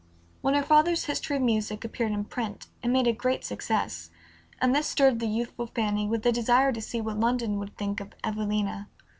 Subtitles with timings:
[0.41, 4.09] When her father's History of Music appeared in print it made a great success,
[4.59, 7.99] and this stirred the youthful Fanny with the desire to see what London would think
[7.99, 8.89] of "Evelina."